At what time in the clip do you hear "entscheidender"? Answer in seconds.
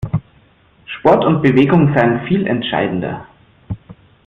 2.47-3.27